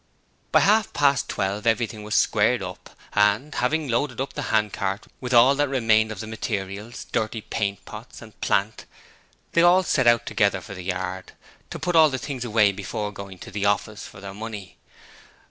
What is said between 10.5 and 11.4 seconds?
for the yard,